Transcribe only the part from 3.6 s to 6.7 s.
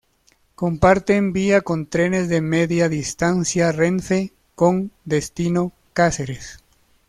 Renfe con destino Cáceres.